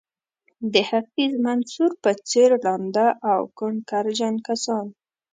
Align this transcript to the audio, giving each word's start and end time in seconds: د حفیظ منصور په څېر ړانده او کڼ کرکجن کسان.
د 0.73 0.75
حفیظ 0.89 1.33
منصور 1.45 1.91
په 2.03 2.11
څېر 2.29 2.49
ړانده 2.63 3.07
او 3.31 3.41
کڼ 3.57 3.73
کرکجن 3.89 4.35
کسان. 4.47 4.85